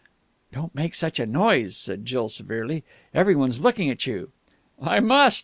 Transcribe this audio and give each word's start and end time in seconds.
"Don't 0.51 0.73
make 0.73 0.95
such 0.95 1.19
a 1.19 1.27
noise!" 1.27 1.77
said 1.77 2.07
Jill 2.07 2.27
severely. 2.27 2.83
"Everyone's 3.13 3.61
looking 3.61 3.91
at 3.91 4.07
you." 4.07 4.31
"I 4.81 4.99
must! 4.99 5.39